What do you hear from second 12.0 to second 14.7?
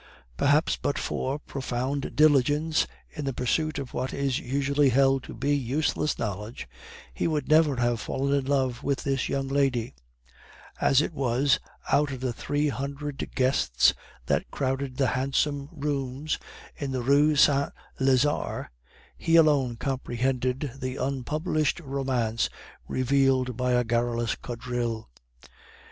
of the three hundred guests that